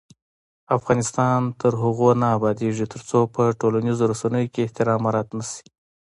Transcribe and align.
افغانستان 0.77 1.39
تر 1.61 1.71
هغو 1.83 2.09
نه 2.21 2.27
ابادیږي، 2.37 2.85
ترڅو 2.93 3.19
په 3.33 3.43
ټولنیزو 3.59 4.03
رسنیو 4.11 4.51
کې 4.53 4.61
احترام 4.63 4.99
مراعت 5.05 5.29
نشي. 5.37 5.63